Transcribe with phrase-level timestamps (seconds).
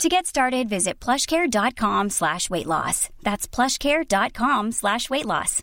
[0.00, 3.08] To get started, visit plushcare.com slash weight loss.
[3.22, 5.62] That's plushcare.com slash weight loss.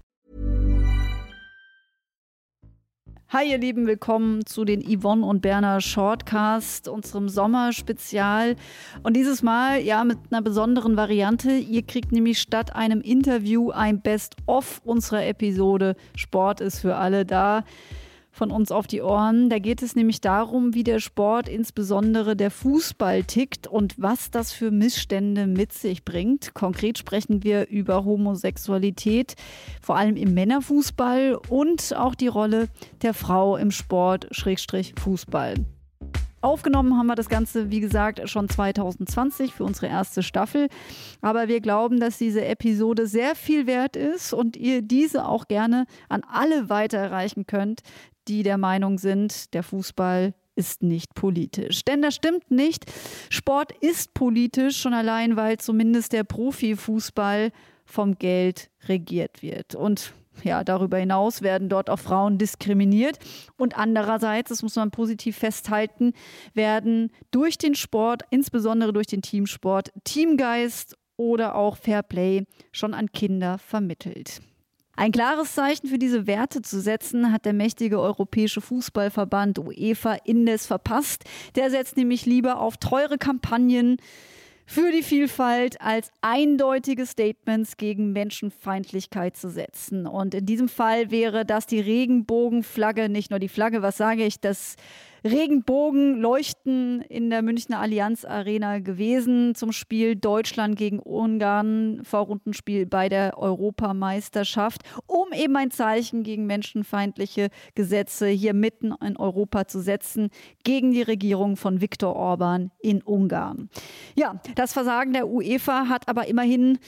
[3.32, 8.56] Hi ihr Lieben, willkommen zu den Yvonne und Berner Shortcast, unserem Sommerspezial.
[9.04, 11.52] Und dieses Mal ja mit einer besonderen Variante.
[11.52, 17.66] Ihr kriegt nämlich statt einem Interview ein Best-of unserer Episode Sport ist für alle da
[18.40, 19.50] von uns auf die Ohren.
[19.50, 24.54] Da geht es nämlich darum, wie der Sport, insbesondere der Fußball, tickt und was das
[24.54, 26.54] für Missstände mit sich bringt.
[26.54, 29.36] Konkret sprechen wir über Homosexualität,
[29.82, 32.70] vor allem im Männerfußball und auch die Rolle
[33.02, 35.56] der Frau im Sport, Schrägstrich Fußball.
[36.42, 40.70] Aufgenommen haben wir das Ganze, wie gesagt, schon 2020 für unsere erste Staffel.
[41.22, 45.86] Aber wir glauben, dass diese Episode sehr viel wert ist und ihr diese auch gerne
[46.08, 47.82] an alle weiterreichen könnt,
[48.30, 51.84] die der Meinung sind, der Fußball ist nicht politisch.
[51.84, 52.86] Denn das stimmt nicht.
[53.30, 57.52] Sport ist politisch, schon allein, weil zumindest der Profifußball
[57.86, 59.74] vom Geld regiert wird.
[59.74, 60.14] Und
[60.44, 63.20] ja, darüber hinaus werden dort auch Frauen diskriminiert.
[63.58, 66.14] Und andererseits, das muss man positiv festhalten,
[66.54, 73.58] werden durch den Sport, insbesondere durch den Teamsport, Teamgeist oder auch Fairplay schon an Kinder
[73.58, 74.42] vermittelt.
[75.00, 80.68] Ein klares Zeichen für diese Werte zu setzen, hat der mächtige Europäische Fußballverband UEFA Indes
[80.68, 81.24] verpasst.
[81.56, 83.96] Der setzt nämlich lieber auf teure Kampagnen
[84.66, 90.06] für die Vielfalt als eindeutige Statements gegen Menschenfeindlichkeit zu setzen.
[90.06, 94.42] Und in diesem Fall wäre das die Regenbogenflagge, nicht nur die Flagge, was sage ich,
[94.42, 94.76] das
[95.24, 103.38] Regenbogenleuchten in der Münchner Allianz Arena gewesen zum Spiel Deutschland gegen Ungarn, Vorrundenspiel bei der
[103.38, 110.30] Europameisterschaft, um eben ein Zeichen gegen menschenfeindliche Gesetze hier mitten in Europa zu setzen,
[110.64, 113.70] gegen die Regierung von Viktor Orban in Ungarn.
[114.16, 116.80] Ja, das Versagen der UEFA hat aber immerhin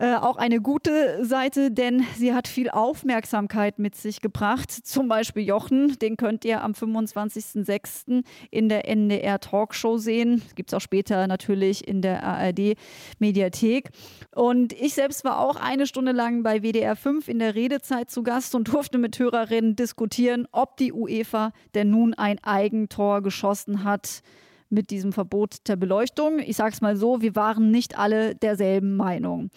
[0.00, 4.70] äh, auch eine gute Seite, denn sie hat viel Aufmerksamkeit mit sich gebracht.
[4.70, 8.24] Zum Beispiel Jochen, den könnt ihr am 25.06.
[8.50, 10.40] in der NDR Talkshow sehen.
[10.54, 12.76] Gibt es auch später natürlich in der ARD
[13.18, 13.90] Mediathek.
[14.34, 18.22] Und ich selbst war auch eine Stunde lang bei WDR 5 in der Redezeit zu
[18.22, 24.22] Gast und durfte mit Hörerinnen diskutieren, ob die UEFA denn nun ein Eigentor geschossen hat
[24.70, 26.38] mit diesem Verbot der Beleuchtung.
[26.38, 29.50] Ich sage es mal so, wir waren nicht alle derselben Meinung.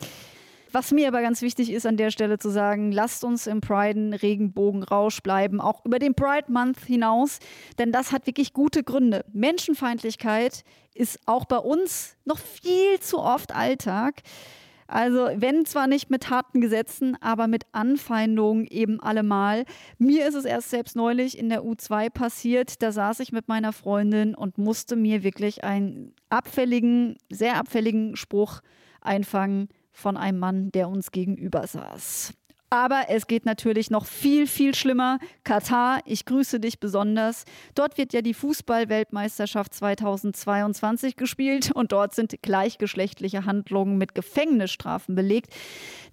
[0.74, 4.24] Was mir aber ganz wichtig ist an der Stelle zu sagen, lasst uns im Pride
[4.24, 7.38] Regenbogenrausch bleiben, auch über den Pride Month hinaus,
[7.78, 9.24] denn das hat wirklich gute Gründe.
[9.34, 10.64] Menschenfeindlichkeit
[10.96, 14.24] ist auch bei uns noch viel zu oft Alltag.
[14.88, 19.66] Also wenn zwar nicht mit harten Gesetzen, aber mit Anfeindungen eben allemal.
[20.00, 22.82] Mir ist es erst selbst neulich in der U2 passiert.
[22.82, 28.62] Da saß ich mit meiner Freundin und musste mir wirklich einen abfälligen, sehr abfälligen Spruch
[29.02, 32.34] einfangen von einem Mann, der uns gegenüber saß.
[32.74, 35.20] Aber es geht natürlich noch viel, viel schlimmer.
[35.44, 37.46] Katar, ich grüße dich besonders.
[37.76, 45.54] Dort wird ja die Fußball-Weltmeisterschaft 2022 gespielt und dort sind gleichgeschlechtliche Handlungen mit Gefängnisstrafen belegt.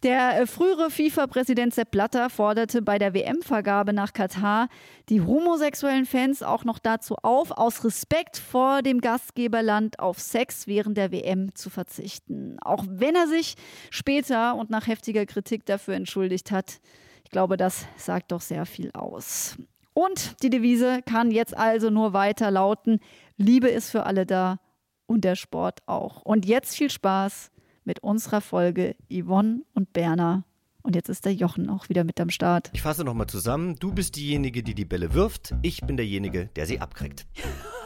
[0.02, 4.68] Der äh, frühere FIFA-Präsident Sepp Blatter forderte bei der WM-Vergabe nach Katar
[5.08, 10.96] die homosexuellen Fans auch noch dazu auf, aus Respekt vor dem Gastgeberland auf Sex während
[10.96, 12.58] der WM zu verzichten.
[12.60, 13.56] Auch wenn er sich
[13.90, 16.80] später und nach heftiger Kritik dafür entschuldigt hat.
[17.24, 19.56] Ich glaube, das sagt doch sehr viel aus.
[19.92, 23.00] Und die Devise kann jetzt also nur weiter lauten,
[23.36, 24.60] Liebe ist für alle da
[25.06, 26.22] und der Sport auch.
[26.22, 27.50] Und jetzt viel Spaß
[27.84, 30.44] mit unserer Folge Yvonne und Berner.
[30.82, 32.70] Und jetzt ist der Jochen auch wieder mit am Start.
[32.72, 33.76] Ich fasse nochmal zusammen.
[33.76, 35.54] Du bist diejenige, die die Bälle wirft.
[35.62, 37.26] Ich bin derjenige, der sie abkriegt.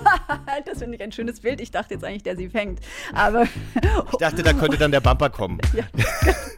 [0.64, 1.60] das finde ich ein schönes Bild.
[1.60, 2.80] Ich dachte jetzt eigentlich, der sie fängt.
[3.12, 5.58] Aber ich dachte, da könnte dann der Bumper kommen.
[5.72, 5.84] ja.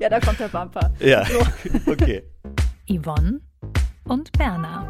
[0.00, 0.92] ja, da kommt der Bumper.
[1.00, 1.40] Ja, so.
[1.86, 2.22] okay.
[2.88, 3.40] Yvonne
[4.04, 4.88] und Berner.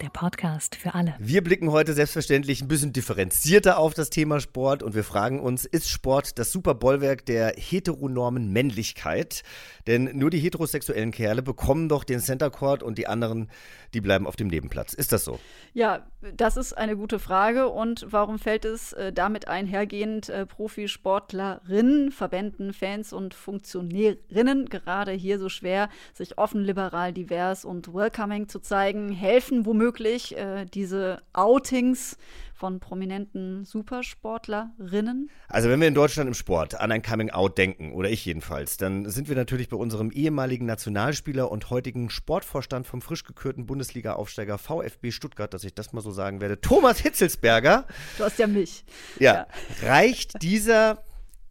[0.00, 1.14] der Podcast für alle.
[1.18, 5.64] Wir blicken heute selbstverständlich ein bisschen differenzierter auf das Thema Sport und wir fragen uns,
[5.64, 9.42] ist Sport das Superbollwerk der heteronormen Männlichkeit?
[9.86, 13.50] Denn nur die heterosexuellen Kerle bekommen doch den Center Court und die anderen,
[13.96, 14.92] die bleiben auf dem Nebenplatz.
[14.92, 15.40] Ist das so?
[15.72, 16.06] Ja,
[16.36, 17.68] das ist eine gute Frage.
[17.68, 25.38] Und warum fällt es äh, damit einhergehend äh, Profisportlerinnen, Verbänden, Fans und Funktionärinnen gerade hier
[25.38, 29.10] so schwer, sich offen, liberal, divers und welcoming zu zeigen?
[29.12, 32.18] Helfen womöglich äh, diese Outings
[32.56, 35.30] von prominenten Supersportlerinnen?
[35.48, 39.08] Also wenn wir in Deutschland im Sport an ein Coming-out denken, oder ich jedenfalls, dann
[39.10, 45.10] sind wir natürlich bei unserem ehemaligen Nationalspieler und heutigen Sportvorstand vom frisch gekürten Bundesliga-Aufsteiger VfB
[45.10, 47.86] Stuttgart, dass ich das mal so sagen werde, Thomas Hitzelsberger.
[48.16, 48.84] Du hast ja mich.
[49.18, 49.46] Ja, ja.
[49.82, 51.02] reicht dieser,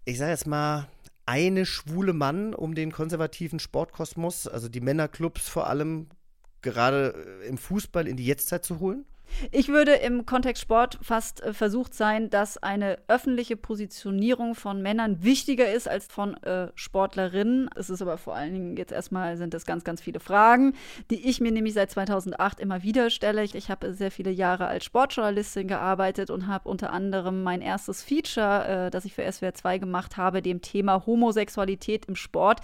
[0.05, 0.87] ich sage jetzt mal,
[1.27, 6.07] eine schwule Mann um den konservativen Sportkosmos, also die Männerclubs vor allem,
[6.61, 7.09] gerade
[7.47, 9.05] im Fußball in die Jetztzeit zu holen?
[9.51, 15.23] Ich würde im Kontext Sport fast äh, versucht sein, dass eine öffentliche Positionierung von Männern
[15.23, 17.69] wichtiger ist als von äh, Sportlerinnen.
[17.75, 20.73] Es ist aber vor allen Dingen jetzt erstmal sind das ganz, ganz viele Fragen,
[21.11, 23.43] die ich mir nämlich seit 2008 immer wieder stelle.
[23.43, 28.03] Ich, ich habe sehr viele Jahre als Sportjournalistin gearbeitet und habe unter anderem mein erstes
[28.03, 32.61] Feature, äh, das ich für SWR 2 gemacht habe, dem Thema Homosexualität im Sport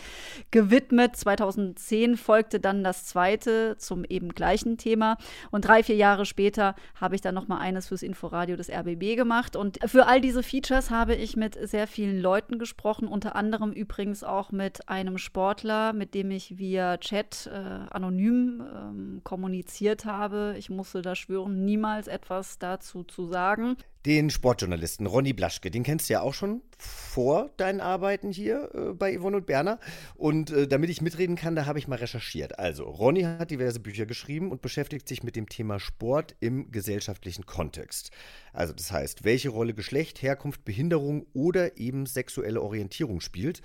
[0.51, 1.15] gewidmet.
[1.15, 5.17] 2010 folgte dann das zweite zum eben gleichen Thema
[5.51, 8.69] und drei, vier Jahre später später habe ich dann noch mal eines fürs Inforadio des
[8.69, 9.55] RBB gemacht.
[9.55, 14.23] Und für all diese Features habe ich mit sehr vielen Leuten gesprochen, unter anderem übrigens
[14.23, 17.57] auch mit einem Sportler, mit dem ich via Chat äh,
[17.89, 20.55] anonym ähm, kommuniziert habe.
[20.57, 25.69] Ich musste da schwören, niemals etwas dazu zu sagen den Sportjournalisten Ronny Blaschke.
[25.69, 29.79] Den kennst du ja auch schon vor deinen Arbeiten hier äh, bei Yvonne und Berner.
[30.15, 32.57] Und äh, damit ich mitreden kann, da habe ich mal recherchiert.
[32.57, 37.45] Also, Ronny hat diverse Bücher geschrieben und beschäftigt sich mit dem Thema Sport im gesellschaftlichen
[37.45, 38.11] Kontext.
[38.53, 43.61] Also, das heißt, welche Rolle Geschlecht, Herkunft, Behinderung oder eben sexuelle Orientierung spielt.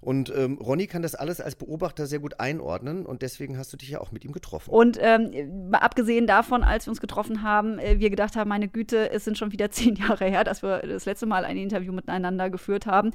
[0.00, 3.76] Und ähm, Ronny kann das alles als Beobachter sehr gut einordnen und deswegen hast du
[3.76, 4.70] dich ja auch mit ihm getroffen.
[4.70, 9.10] Und ähm, abgesehen davon, als wir uns getroffen haben, äh, wir gedacht haben, meine Güte,
[9.10, 12.50] es sind schon wieder zehn Jahre her, dass wir das letzte Mal ein Interview miteinander
[12.50, 13.10] geführt haben,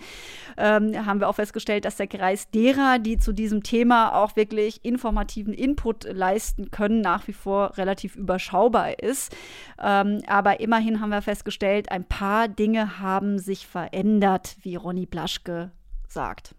[0.58, 4.84] ähm, haben wir auch festgestellt, dass der Kreis derer, die zu diesem Thema auch wirklich
[4.84, 9.36] informativen Input leisten können, nach wie vor relativ überschaubar ist.
[9.82, 15.72] Ähm, aber immerhin haben wir festgestellt, ein paar Dinge haben sich verändert, wie Ronny Blaschke
[16.08, 16.56] sagt.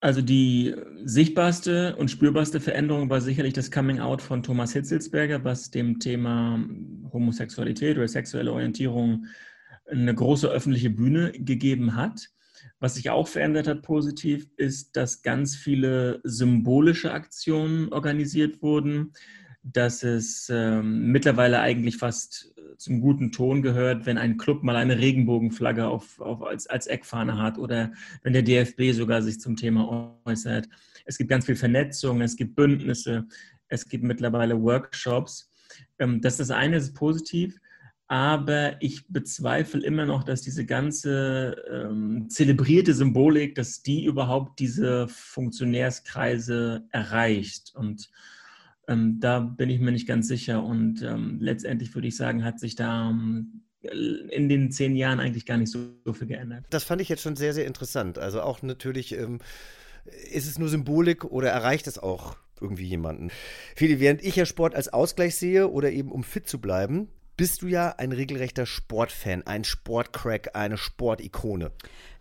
[0.00, 5.70] Also die sichtbarste und spürbarste Veränderung war sicherlich das Coming Out von Thomas Hitzelsberger, was
[5.70, 6.58] dem Thema
[7.12, 9.26] Homosexualität oder sexuelle Orientierung
[9.88, 12.30] eine große öffentliche Bühne gegeben hat.
[12.80, 19.12] Was sich auch verändert hat positiv, ist, dass ganz viele symbolische Aktionen organisiert wurden,
[19.62, 24.98] dass es ähm, mittlerweile eigentlich fast zum guten Ton gehört, wenn ein Club mal eine
[24.98, 27.92] Regenbogenflagge auf, auf als, als Eckfahne hat oder
[28.22, 30.68] wenn der DFB sogar sich zum Thema äußert.
[31.04, 33.26] Es gibt ganz viel Vernetzung, es gibt Bündnisse,
[33.68, 35.50] es gibt mittlerweile Workshops.
[35.98, 37.58] Ähm, das ist das eine, das ist positiv.
[38.08, 45.08] Aber ich bezweifle immer noch, dass diese ganze ähm, zelebrierte Symbolik, dass die überhaupt diese
[45.08, 47.72] Funktionärskreise erreicht.
[47.74, 48.10] Und
[48.92, 50.62] ähm, da bin ich mir nicht ganz sicher.
[50.62, 55.46] Und ähm, letztendlich würde ich sagen, hat sich da ähm, in den zehn Jahren eigentlich
[55.46, 56.64] gar nicht so, so, viel geändert.
[56.70, 58.18] Das fand ich jetzt schon sehr, sehr interessant.
[58.18, 59.38] Also auch natürlich, ähm,
[60.30, 63.30] ist es nur Symbolik oder erreicht es auch irgendwie jemanden?
[63.74, 67.62] Feli, während ich ja Sport als Ausgleich sehe oder eben um fit zu bleiben, bist
[67.62, 71.72] du ja ein regelrechter Sportfan, ein Sportcrack, eine Sportikone.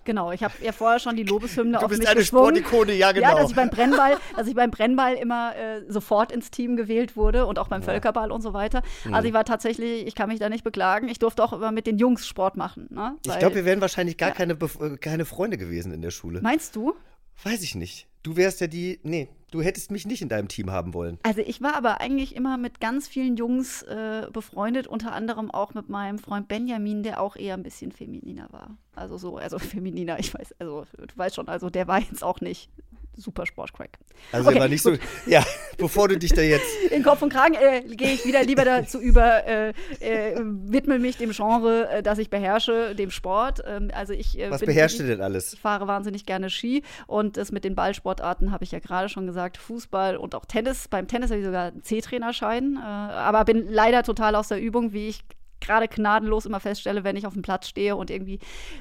[0.04, 2.94] Genau, ich habe ja vorher schon die Lobeshymne du auf mich Du bist eine Sportikone,
[2.94, 3.30] ja genau.
[3.30, 7.16] Ja, dass ich beim Brennball, dass ich beim Brennball immer äh, sofort ins Team gewählt
[7.16, 7.86] wurde und auch beim ja.
[7.86, 8.82] Völkerball und so weiter.
[9.06, 9.14] Mhm.
[9.14, 11.08] Also ich war tatsächlich, ich kann mich da nicht beklagen.
[11.08, 12.88] Ich durfte auch immer mit den Jungs Sport machen.
[12.90, 13.16] Ne?
[13.26, 14.36] Weil, ich glaube, wir wären wahrscheinlich gar ja.
[14.36, 16.42] keine, äh, keine Freunde gewesen in der Schule.
[16.42, 16.96] Meinst du?
[17.44, 18.08] Weiß ich nicht.
[18.24, 21.20] Du wärst ja die, nee, du hättest mich nicht in deinem Team haben wollen.
[21.24, 25.74] Also ich war aber eigentlich immer mit ganz vielen Jungs äh, befreundet, unter anderem auch
[25.74, 28.78] mit meinem Freund Benjamin, der auch eher ein bisschen femininer war.
[28.96, 32.42] Also so, also femininer, ich weiß, also du weißt schon, also der war jetzt auch
[32.42, 32.72] nicht
[33.16, 33.98] super Sportcrack.
[34.32, 35.00] Also okay, war nicht gut.
[35.02, 35.44] so, ja,
[35.78, 36.66] bevor du dich da jetzt.
[36.92, 41.18] In Kopf und Kragen äh, gehe ich wieder lieber dazu über, äh, äh, widme mich
[41.18, 43.62] dem Genre, äh, das ich beherrsche, dem Sport.
[43.66, 45.54] Ähm, also ich, äh, Was beherrschst du denn alles?
[45.54, 49.26] Ich fahre wahnsinnig gerne Ski und das mit den Ballsportarten habe ich ja gerade schon
[49.26, 50.88] gesagt, Fußball und auch Tennis.
[50.88, 54.94] Beim Tennis habe ich sogar einen C-Trainerschein, äh, aber bin leider total aus der Übung,
[54.94, 55.24] wie ich
[55.62, 58.40] gerade gnadenlos immer feststelle, wenn ich auf dem Platz stehe und irgendwie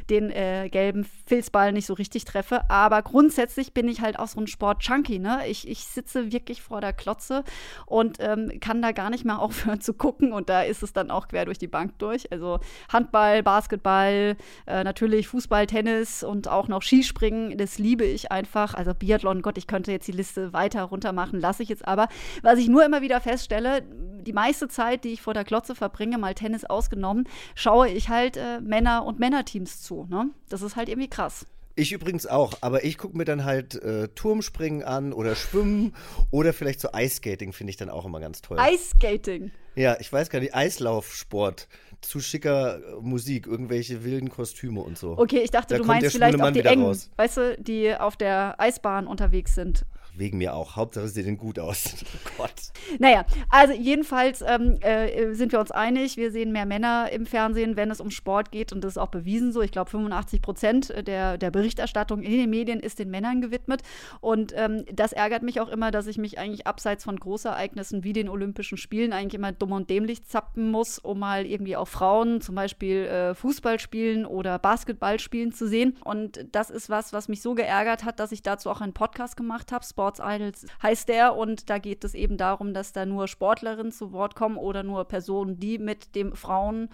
[0.09, 2.69] den äh, gelben Filzball nicht so richtig treffe.
[2.71, 5.19] Aber grundsätzlich bin ich halt auch so ein Sport-Junkie.
[5.19, 5.41] Ne?
[5.49, 7.45] Ich, ich sitze wirklich vor der Klotze
[7.87, 10.33] und ähm, kann da gar nicht mehr aufhören zu gucken.
[10.33, 12.31] Und da ist es dann auch quer durch die Bank durch.
[12.33, 12.59] Also
[12.93, 17.57] Handball, Basketball, äh, natürlich Fußball, Tennis und auch noch Skispringen.
[17.59, 18.75] Das liebe ich einfach.
[18.75, 22.09] Also Biathlon, Gott, ich könnte jetzt die Liste weiter runter machen, lasse ich jetzt aber.
[22.43, 23.83] Was ich nur immer wieder feststelle,
[24.23, 28.37] die meiste Zeit, die ich vor der Klotze verbringe, mal Tennis ausgenommen, schaue ich halt
[28.37, 30.07] äh, Männer- und Männerteams zu.
[30.09, 30.31] Ne?
[30.49, 31.47] Das ist halt irgendwie krass.
[31.77, 35.95] Ich übrigens auch, aber ich gucke mir dann halt äh, Turmspringen an oder Schwimmen
[36.31, 38.59] oder vielleicht so Eiskating finde ich dann auch immer ganz toll.
[38.59, 39.51] Eiskating?
[39.77, 41.69] Ja, ich weiß gar nicht, Eislaufsport
[42.01, 45.17] zu schicker äh, Musik, irgendwelche wilden Kostüme und so.
[45.17, 48.61] Okay, ich dachte, da du meinst vielleicht auch die Engen, weißt du, die auf der
[48.61, 50.77] Eisbahn unterwegs sind wegen mir auch.
[50.77, 51.95] Hauptsache, sie sehen gut aus.
[52.05, 52.53] oh Gott.
[52.99, 57.77] Naja, also jedenfalls ähm, äh, sind wir uns einig, wir sehen mehr Männer im Fernsehen,
[57.77, 58.73] wenn es um Sport geht.
[58.73, 59.63] Und das ist auch bewiesen so.
[59.63, 63.83] Ich glaube, 85 Prozent der, der Berichterstattung in den Medien ist den Männern gewidmet.
[64.21, 68.13] Und ähm, das ärgert mich auch immer, dass ich mich eigentlich abseits von Großereignissen wie
[68.13, 72.41] den Olympischen Spielen eigentlich immer dumm und dämlich zappen muss, um mal irgendwie auch Frauen
[72.41, 75.97] zum Beispiel äh, Fußball spielen oder Basketball spielen zu sehen.
[76.05, 79.37] Und das ist was, was mich so geärgert hat, dass ich dazu auch einen Podcast
[79.37, 79.85] gemacht habe.
[80.01, 81.37] Sports Idols heißt der.
[81.37, 85.05] Und da geht es eben darum, dass da nur Sportlerinnen zu Wort kommen oder nur
[85.05, 86.89] Personen, die mit dem Frauen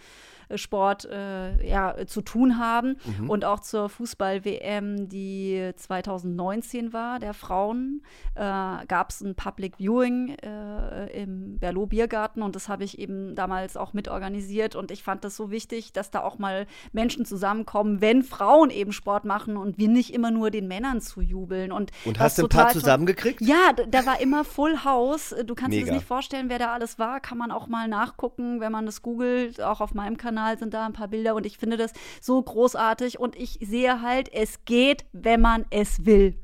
[0.54, 2.96] Sport äh, ja, zu tun haben.
[3.18, 3.30] Mhm.
[3.30, 8.02] Und auch zur Fußball-WM, die 2019 war, der Frauen,
[8.34, 13.34] äh, gab es ein Public Viewing äh, im Berlot Biergarten und das habe ich eben
[13.34, 14.76] damals auch mitorganisiert.
[14.76, 18.92] Und ich fand das so wichtig, dass da auch mal Menschen zusammenkommen, wenn Frauen eben
[18.92, 21.72] Sport machen und wir nicht immer nur den Männern zujubeln.
[21.72, 23.40] Und, und hast du ein paar zusammengekriegt?
[23.40, 25.34] Ja, da war immer Full House.
[25.44, 25.86] Du kannst Mega.
[25.86, 27.20] dir nicht vorstellen, wer da alles war.
[27.20, 30.74] Kann man auch mal nachgucken, wenn man das googelt, auch auf meinem Kanal Kanal sind
[30.74, 34.64] da ein paar Bilder und ich finde das so großartig und ich sehe halt, es
[34.66, 36.38] geht, wenn man es will.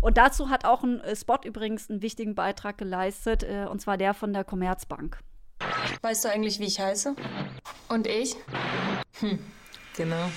[0.00, 3.96] Und dazu hat auch ein äh, Spot übrigens einen wichtigen Beitrag geleistet, äh, und zwar
[3.96, 5.18] der von der Commerzbank.
[6.02, 7.16] Weißt du eigentlich, wie ich heiße?
[7.88, 8.36] Und ich?
[9.18, 9.40] Hm,
[9.96, 10.30] genau.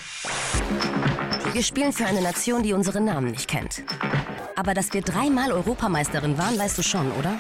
[1.52, 3.84] Wir spielen für eine Nation, die unsere Namen nicht kennt.
[4.56, 7.38] Aber dass wir dreimal Europameisterin waren, weißt du schon, oder?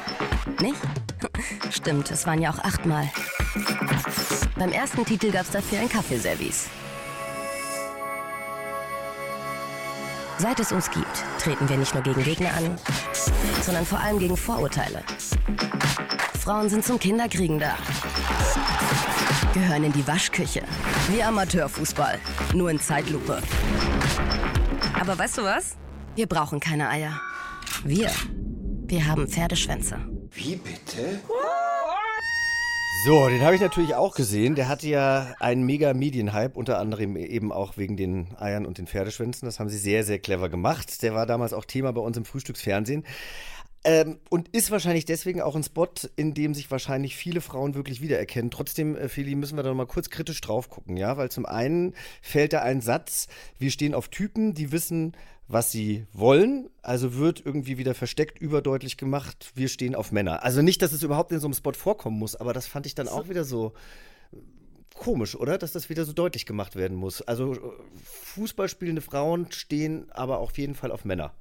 [0.61, 0.79] Nicht?
[1.71, 3.09] Stimmt, es waren ja auch achtmal.
[4.59, 6.67] Beim ersten Titel gab es dafür ein Kaffeeservice.
[10.37, 12.77] Seit es uns gibt, treten wir nicht nur gegen Gegner an,
[13.61, 15.01] sondern vor allem gegen Vorurteile.
[16.37, 17.77] Frauen sind zum Kinderkriegen da.
[19.53, 20.63] Gehören in die Waschküche.
[21.09, 22.19] Wie Amateurfußball.
[22.53, 23.41] Nur in Zeitlupe.
[24.99, 25.77] Aber weißt du was?
[26.15, 27.21] Wir brauchen keine Eier.
[27.85, 28.11] Wir.
[28.87, 29.99] Wir haben Pferdeschwänze.
[30.31, 31.21] Wie bitte?
[33.05, 34.55] So, den habe ich natürlich auch gesehen.
[34.55, 38.87] Der hatte ja einen mega Medienhype, unter anderem eben auch wegen den Eiern und den
[38.87, 39.45] Pferdeschwänzen.
[39.45, 41.01] Das haben sie sehr, sehr clever gemacht.
[41.01, 43.05] Der war damals auch Thema bei uns im Frühstücksfernsehen.
[43.85, 45.87] Ähm, und ist wahrscheinlich deswegen auch ein Spot,
[46.17, 48.51] in dem sich wahrscheinlich viele Frauen wirklich wiedererkennen.
[48.51, 51.15] Trotzdem, äh, Feli, müssen wir da noch mal kurz kritisch drauf gucken, ja?
[51.15, 53.27] Weil zum einen fällt da ein Satz,
[53.57, 55.13] wir stehen auf Typen, die wissen,
[55.49, 56.69] was sie wollen.
[56.81, 60.43] Also wird irgendwie wieder versteckt, überdeutlich gemacht, wir stehen auf Männer.
[60.43, 62.95] Also nicht, dass es überhaupt in so einem Spot vorkommen muss, aber das fand ich
[62.95, 63.73] dann auch wieder so
[64.93, 65.57] komisch, oder?
[65.57, 67.21] Dass das wieder so deutlich gemacht werden muss.
[67.23, 67.57] Also äh,
[68.03, 71.33] Fußballspielende Frauen stehen aber auf jeden Fall auf Männer.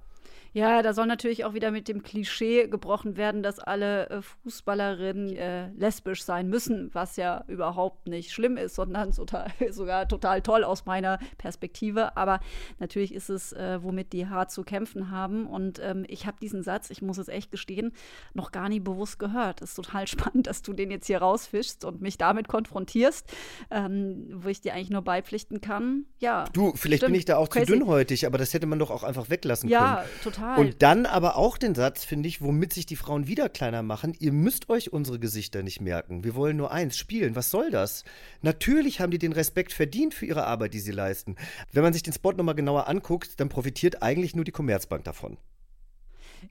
[0.53, 5.37] Ja, da soll natürlich auch wieder mit dem Klischee gebrochen werden, dass alle äh, Fußballerinnen
[5.37, 10.65] äh, lesbisch sein müssen, was ja überhaupt nicht schlimm ist, sondern total, sogar total toll
[10.65, 12.17] aus meiner Perspektive.
[12.17, 12.41] Aber
[12.79, 15.47] natürlich ist es, äh, womit die hart zu kämpfen haben.
[15.47, 17.93] Und ähm, ich habe diesen Satz, ich muss es echt gestehen,
[18.35, 19.63] noch gar nie bewusst gehört.
[19.63, 23.31] Es ist total spannend, dass du den jetzt hier rausfischst und mich damit konfrontierst,
[23.71, 26.07] ähm, wo ich dir eigentlich nur beipflichten kann.
[26.19, 26.47] Ja.
[26.53, 27.13] Du, vielleicht stimmt.
[27.13, 27.67] bin ich da auch Crazy.
[27.67, 30.09] zu dünnhäutig, aber das hätte man doch auch einfach weglassen ja, können.
[30.17, 30.38] Ja, total.
[30.39, 30.59] Total.
[30.59, 34.15] Und dann aber auch den Satz, finde ich, womit sich die Frauen wieder kleiner machen.
[34.19, 36.25] Ihr müsst euch unsere Gesichter nicht merken.
[36.25, 37.37] Wir wollen nur eins, spielen.
[37.37, 38.05] Was soll das?
[38.43, 41.37] Natürlich haben die den Respekt verdient für ihre Arbeit, die sie leisten.
[41.73, 45.37] Wenn man sich den Spot nochmal genauer anguckt, dann profitiert eigentlich nur die Commerzbank davon.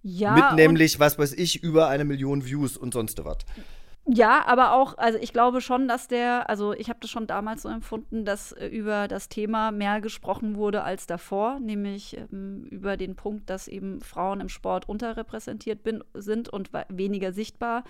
[0.03, 0.33] Ja.
[0.33, 3.37] Mit nämlich, was weiß ich, über eine Million Views und sonst was.
[4.09, 7.63] Ja, aber auch, also ich glaube schon, dass der, also ich habe das schon damals
[7.63, 12.95] so empfunden, dass äh, über das Thema mehr gesprochen wurde als davor, nämlich ähm, über
[12.95, 17.83] den Punkt, dass eben Frauen im Sport unterrepräsentiert bin, sind und weniger sichtbar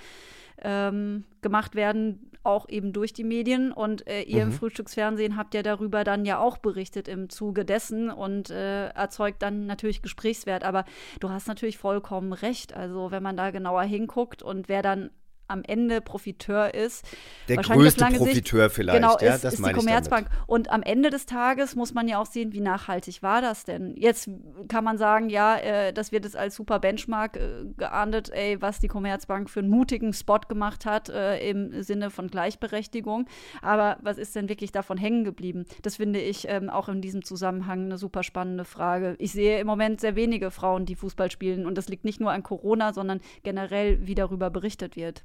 [0.63, 3.71] ähm, gemacht werden, auch eben durch die Medien.
[3.71, 4.51] Und äh, ihr mhm.
[4.51, 9.43] im Frühstücksfernsehen habt ja darüber dann ja auch berichtet im Zuge dessen und äh, erzeugt
[9.43, 10.63] dann natürlich Gesprächswert.
[10.63, 10.83] Aber
[11.19, 12.73] du hast natürlich vollkommen recht.
[12.73, 15.11] Also wenn man da genauer hinguckt und wer dann
[15.47, 17.05] am Ende Profiteur ist.
[17.47, 20.27] Der größte Profiteur Sicht, vielleicht, genau, ja, ist, das ist die Commerzbank.
[20.45, 23.95] Und am Ende des Tages muss man ja auch sehen, wie nachhaltig war das denn?
[23.95, 24.29] Jetzt
[24.67, 28.79] kann man sagen, ja, äh, das wird jetzt als super Benchmark äh, geahndet, ey, was
[28.79, 33.27] die Commerzbank für einen mutigen Spot gemacht hat äh, im Sinne von Gleichberechtigung.
[33.61, 35.65] Aber was ist denn wirklich davon hängen geblieben?
[35.81, 39.15] Das finde ich ähm, auch in diesem Zusammenhang eine super spannende Frage.
[39.19, 41.65] Ich sehe im Moment sehr wenige Frauen, die Fußball spielen.
[41.65, 45.23] Und das liegt nicht nur an Corona, sondern generell, wie darüber berichtet wird.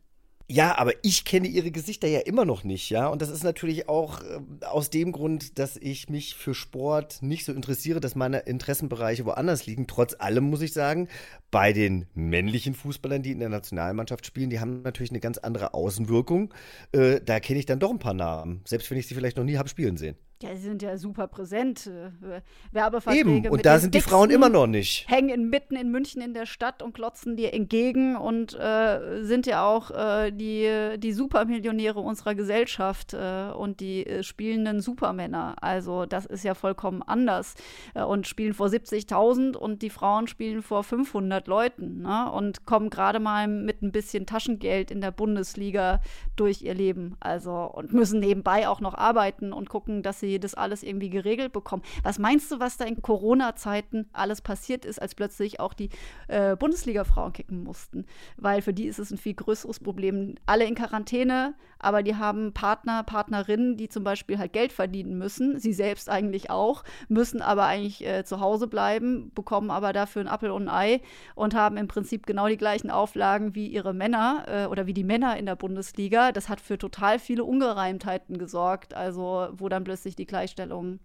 [0.53, 3.07] Ja, aber ich kenne ihre Gesichter ja immer noch nicht, ja.
[3.07, 7.47] Und das ist natürlich auch äh, aus dem Grund, dass ich mich für Sport nicht
[7.47, 9.87] so interessiere, dass meine Interessenbereiche woanders liegen.
[9.87, 11.09] Trotz allem muss ich sagen,
[11.51, 15.73] bei den männlichen Fußballern, die in der Nationalmannschaft spielen, die haben natürlich eine ganz andere
[15.73, 16.53] Außenwirkung.
[16.93, 19.45] Äh, da kenne ich dann doch ein paar Namen, selbst wenn ich sie vielleicht noch
[19.45, 20.17] nie habe spielen sehen.
[20.43, 21.87] Ja, sie sind ja super präsent.
[21.87, 22.41] Äh,
[22.73, 25.09] Werbeverträge Eben, und da sind die Frauen immer noch nicht.
[25.09, 29.47] Hängen in, mitten in München in der Stadt und klotzen dir entgegen und äh, sind
[29.47, 35.57] ja auch äh, die, die Supermillionäre unserer Gesellschaft äh, und die äh, spielenden Supermänner.
[35.61, 37.55] Also das ist ja vollkommen anders.
[37.95, 42.31] Äh, und spielen vor 70.000 und die Frauen spielen vor 500 Leuten ne?
[42.33, 46.01] und kommen gerade mal mit ein bisschen Taschengeld in der Bundesliga
[46.37, 47.17] durch ihr Leben.
[47.21, 51.11] Also und müssen nebenbei auch noch arbeiten und gucken, dass sie sie das alles irgendwie
[51.11, 51.83] geregelt bekommen.
[52.03, 55.91] Was meinst du, was da in Corona-Zeiten alles passiert ist, als plötzlich auch die
[56.29, 58.07] äh, Bundesliga-Frauen kicken mussten?
[58.37, 60.37] Weil für die ist es ein viel größeres Problem.
[60.47, 65.59] Alle in Quarantäne, aber die haben Partner, Partnerinnen, die zum Beispiel halt Geld verdienen müssen.
[65.59, 70.29] Sie selbst eigentlich auch, müssen aber eigentlich äh, zu Hause bleiben, bekommen aber dafür ein
[70.29, 71.01] Appel und ein Ei
[71.35, 75.05] und haben im Prinzip genau die gleichen Auflagen wie ihre Männer äh, oder wie die
[75.05, 76.33] Männer in der Bundesliga.
[76.33, 78.95] Das hat für total viele Ungereimtheiten gesorgt.
[78.95, 81.01] Also, wo dann plötzlich die die Gleichstellung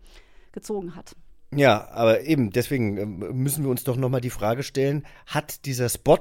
[0.52, 1.16] gezogen hat.
[1.56, 5.90] Ja, aber eben, deswegen ähm, müssen wir uns doch nochmal die Frage stellen, hat dieser
[5.90, 6.20] Spot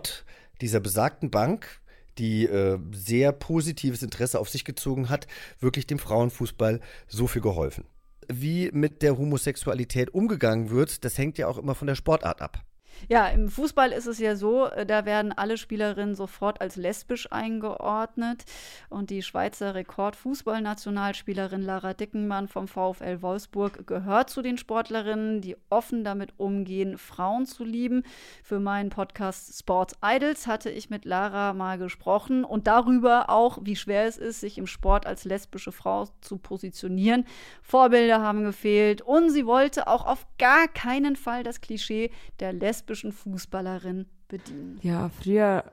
[0.61, 1.81] dieser besagten Bank,
[2.19, 5.27] die äh, sehr positives Interesse auf sich gezogen hat,
[5.61, 7.85] wirklich dem Frauenfußball so viel geholfen?
[8.29, 12.65] Wie mit der Homosexualität umgegangen wird, das hängt ja auch immer von der Sportart ab.
[13.09, 17.31] Ja, im Fußball ist es ja so, äh, da werden alle Spielerinnen sofort als lesbisch
[17.31, 18.45] eingeordnet.
[18.89, 26.03] Und die Schweizer Rekordfußballnationalspielerin Lara Dickenmann vom VfL Wolfsburg gehört zu den Sportlerinnen, die offen
[26.03, 28.03] damit umgehen, Frauen zu lieben.
[28.43, 33.77] Für meinen Podcast Sports Idols hatte ich mit Lara mal gesprochen und darüber auch, wie
[33.77, 37.25] schwer es ist, sich im Sport als lesbische Frau zu positionieren.
[37.63, 42.11] Vorbilder haben gefehlt und sie wollte auch auf gar keinen Fall das Klischee
[42.41, 44.79] der lesbischen lesbischen Fußballerin bedienen?
[44.83, 45.65] Ja, früher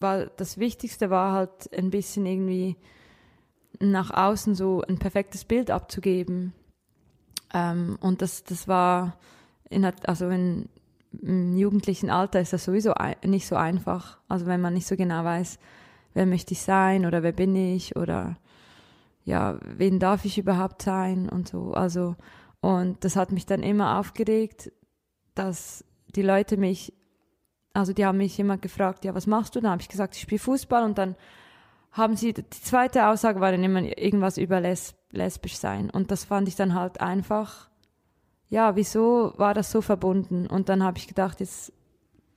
[0.00, 2.76] war das Wichtigste war halt ein bisschen irgendwie
[3.80, 6.52] nach außen so ein perfektes Bild abzugeben.
[7.54, 9.16] Ähm, und das, das war
[9.70, 10.68] in, also in,
[11.20, 12.92] im jugendlichen Alter ist das sowieso
[13.24, 14.18] nicht so einfach.
[14.28, 15.58] Also wenn man nicht so genau weiß,
[16.14, 18.36] wer möchte ich sein oder wer bin ich oder
[19.24, 21.72] ja, wen darf ich überhaupt sein und so.
[21.72, 22.16] Also
[22.60, 24.70] und das hat mich dann immer aufgeregt,
[25.34, 26.92] dass die Leute mich,
[27.72, 29.60] also die haben mich immer gefragt, ja, was machst du?
[29.60, 31.16] Dann habe ich gesagt, ich spiele Fußball und dann
[31.92, 35.90] haben sie, die zweite Aussage war dann immer irgendwas über les, lesbisch sein.
[35.90, 37.68] Und das fand ich dann halt einfach,
[38.48, 40.46] ja, wieso war das so verbunden?
[40.46, 41.72] Und dann habe ich gedacht, jetzt,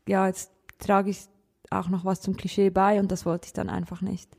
[0.08, 1.28] ja, jetzt trage ich
[1.70, 4.30] auch noch was zum Klischee bei und das wollte ich dann einfach nicht.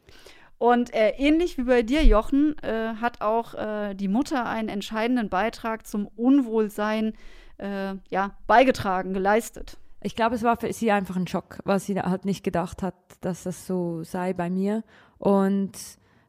[0.58, 5.28] Und äh, ähnlich wie bei dir, Jochen, äh, hat auch äh, die Mutter einen entscheidenden
[5.28, 7.12] Beitrag zum Unwohlsein
[7.58, 9.78] äh, ja, beigetragen, geleistet.
[10.02, 12.94] Ich glaube, es war für sie einfach ein Schock, weil sie halt nicht gedacht hat,
[13.22, 14.84] dass das so sei bei mir.
[15.18, 15.72] Und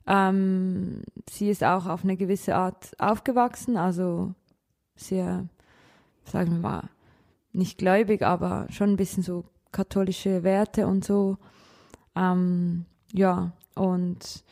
[0.07, 4.33] ähm, sie ist auch auf eine gewisse Art aufgewachsen, also
[4.95, 5.47] sehr,
[6.23, 6.89] sagen wir mal,
[7.51, 11.37] nicht gläubig, aber schon ein bisschen so katholische Werte und so.
[12.15, 14.43] Ähm, ja, und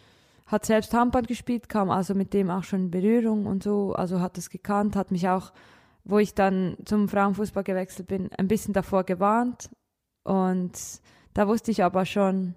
[0.46, 4.20] hat selbst Handball gespielt, kam also mit dem auch schon in Berührung und so, also
[4.20, 5.52] hat es gekannt, hat mich auch
[6.06, 9.70] wo ich dann zum Frauenfußball gewechselt bin, ein bisschen davor gewarnt.
[10.24, 10.72] Und
[11.34, 12.54] da wusste ich aber schon,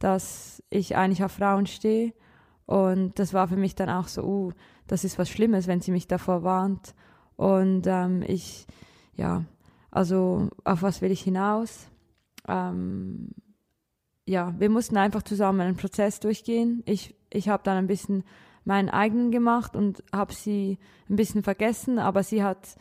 [0.00, 2.12] dass ich eigentlich auf Frauen stehe.
[2.66, 4.52] Und das war für mich dann auch so, uh,
[4.86, 6.94] das ist was Schlimmes, wenn sie mich davor warnt.
[7.36, 8.66] Und ähm, ich,
[9.14, 9.44] ja,
[9.90, 11.88] also auf was will ich hinaus?
[12.48, 13.30] Ähm,
[14.26, 16.82] ja, wir mussten einfach zusammen einen Prozess durchgehen.
[16.86, 18.24] Ich, ich habe dann ein bisschen
[18.64, 22.76] meinen eigenen gemacht und habe sie ein bisschen vergessen, aber sie hat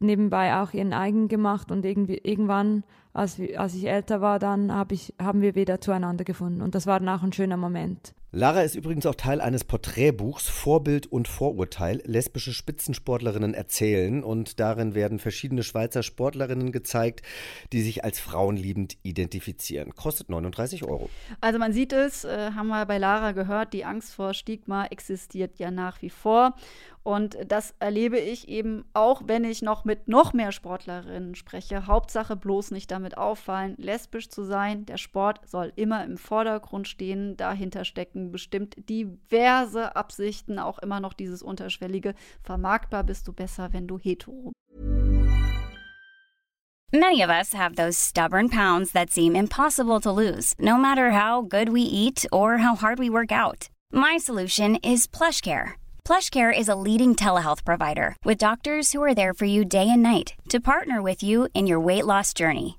[0.00, 4.92] nebenbei auch ihren eigenen gemacht und irgendwie irgendwann, als, als ich älter war, dann hab
[4.92, 8.14] ich, haben wir wieder zueinander gefunden und das war dann auch ein schöner Moment.
[8.30, 12.02] Lara ist übrigens auch Teil eines Porträtbuchs Vorbild und Vorurteil.
[12.04, 17.22] Lesbische Spitzensportlerinnen erzählen und darin werden verschiedene Schweizer Sportlerinnen gezeigt,
[17.72, 19.94] die sich als frauenliebend identifizieren.
[19.94, 21.08] Kostet 39 Euro.
[21.40, 25.58] Also man sieht es, äh, haben wir bei Lara gehört, die Angst vor Stigma existiert
[25.58, 26.54] ja nach wie vor.
[27.08, 31.86] Und das erlebe ich eben auch, wenn ich noch mit noch mehr Sportlerinnen spreche.
[31.86, 34.84] Hauptsache bloß nicht damit auffallen, lesbisch zu sein.
[34.84, 37.38] Der Sport soll immer im Vordergrund stehen.
[37.38, 42.14] Dahinter stecken bestimmt diverse Absichten, auch immer noch dieses unterschwellige.
[42.42, 44.52] Vermarktbar bist du besser, wenn du hetero.
[46.92, 51.42] Many of us have those stubborn pounds that seem impossible to lose, no matter how
[51.42, 53.68] good we eat or how hard we work out.
[53.92, 55.72] My solution is PlushCare.
[56.06, 60.02] PlushCare is a leading telehealth provider with doctors who are there for you day and
[60.02, 62.78] night to partner with you in your weight loss journey.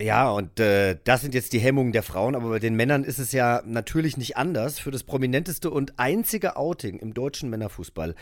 [0.00, 3.18] Ja, und äh, das sind jetzt die Hemmungen der Frauen, aber bei den Männern ist
[3.18, 4.78] es ja natürlich nicht anders.
[4.78, 8.14] Für das prominenteste und einzige Outing im deutschen Männerfußball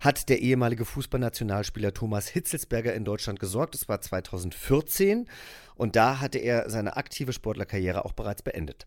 [0.00, 3.74] hat der ehemalige Fußballnationalspieler Thomas Hitzelsberger in Deutschland gesorgt.
[3.74, 5.28] Das war 2014
[5.74, 8.86] und da hatte er seine aktive Sportlerkarriere auch bereits beendet.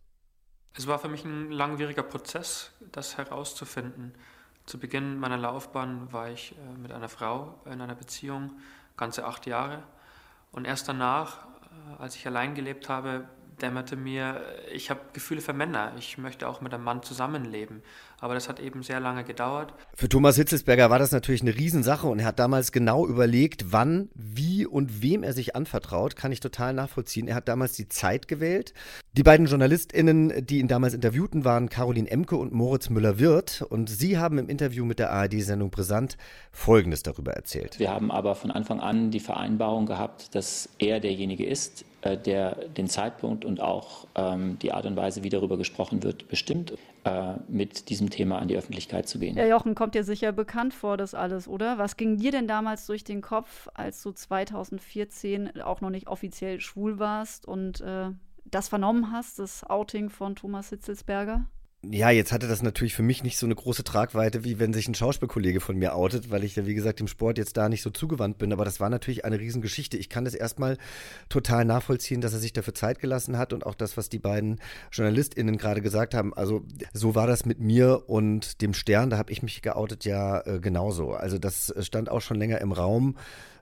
[0.76, 4.14] Es war für mich ein langwieriger Prozess, das herauszufinden.
[4.66, 8.54] Zu Beginn meiner Laufbahn war ich äh, mit einer Frau in einer Beziehung,
[8.96, 9.84] ganze acht Jahre.
[10.52, 11.48] Und erst danach,
[12.00, 13.28] als ich allein gelebt habe,
[13.62, 14.42] dämmerte mir,
[14.74, 15.94] ich habe Gefühle für Männer.
[15.98, 17.82] Ich möchte auch mit einem Mann zusammenleben.
[18.20, 19.74] Aber das hat eben sehr lange gedauert.
[19.94, 24.08] Für Thomas Hitzelsberger war das natürlich eine Riesensache und er hat damals genau überlegt, wann,
[24.14, 26.16] wie und wem er sich anvertraut.
[26.16, 27.28] Kann ich total nachvollziehen.
[27.28, 28.74] Er hat damals die Zeit gewählt.
[29.12, 33.62] Die beiden JournalistInnen, die ihn damals interviewten, waren Caroline Emke und Moritz Müller-Wirth.
[33.62, 36.18] Und sie haben im Interview mit der ARD-Sendung Brisant
[36.52, 37.78] Folgendes darüber erzählt.
[37.78, 42.88] Wir haben aber von Anfang an die Vereinbarung gehabt, dass er derjenige ist, der den
[42.88, 46.74] Zeitpunkt und auch ähm, die Art und Weise, wie darüber gesprochen wird, bestimmt,
[47.06, 49.38] äh, mit diesem Thema an die Öffentlichkeit zu gehen.
[49.38, 51.78] Ja, Jochen, kommt dir sicher bekannt vor, das alles, oder?
[51.78, 56.60] Was ging dir denn damals durch den Kopf, als du 2014 auch noch nicht offiziell
[56.60, 58.10] schwul warst und äh,
[58.46, 61.46] das vernommen hast, das Outing von Thomas Hitzelsberger?
[61.92, 64.88] Ja, jetzt hatte das natürlich für mich nicht so eine große Tragweite, wie wenn sich
[64.88, 67.82] ein Schauspielkollege von mir outet, weil ich ja, wie gesagt, dem Sport jetzt da nicht
[67.82, 68.54] so zugewandt bin.
[68.54, 69.98] Aber das war natürlich eine Riesengeschichte.
[69.98, 70.78] Ich kann das erstmal
[71.28, 74.62] total nachvollziehen, dass er sich dafür Zeit gelassen hat und auch das, was die beiden
[74.94, 76.34] JournalistInnen gerade gesagt haben.
[76.34, 80.40] Also, so war das mit mir und dem Stern, da habe ich mich geoutet ja
[80.46, 81.12] äh, genauso.
[81.12, 83.18] Also, das stand auch schon länger im Raum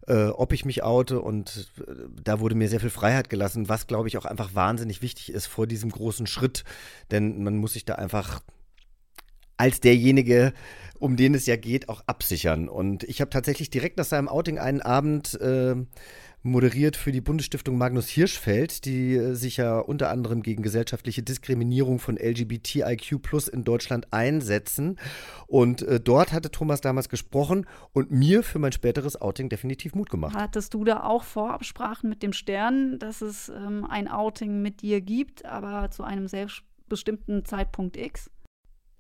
[0.08, 1.92] äh, ob ich mich oute und äh,
[2.24, 5.48] da wurde mir sehr viel Freiheit gelassen, was glaube ich auch einfach wahnsinnig wichtig ist
[5.48, 6.64] vor diesem großen Schritt,
[7.12, 8.42] denn man muss sich da einfach
[9.58, 10.54] als derjenige,
[10.98, 12.68] um den es ja geht, auch absichern.
[12.68, 15.76] Und ich habe tatsächlich direkt nach seinem Outing einen Abend äh,
[16.43, 21.99] moderiert für die Bundesstiftung Magnus Hirschfeld, die äh, sich ja unter anderem gegen gesellschaftliche Diskriminierung
[21.99, 24.97] von LGBTIQ Plus in Deutschland einsetzen.
[25.47, 30.10] Und äh, dort hatte Thomas damals gesprochen und mir für mein späteres Outing definitiv Mut
[30.10, 30.36] gemacht.
[30.36, 35.01] Hattest du da auch Vorabsprachen mit dem Stern, dass es ähm, ein Outing mit dir
[35.01, 38.30] gibt, aber zu einem selbstbestimmten Zeitpunkt X?